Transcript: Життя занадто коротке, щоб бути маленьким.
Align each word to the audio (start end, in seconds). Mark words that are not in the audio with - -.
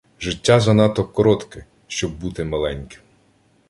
Життя 0.19 0.59
занадто 0.59 1.03
коротке, 1.05 1.65
щоб 1.87 2.19
бути 2.19 2.43
маленьким. 2.43 2.99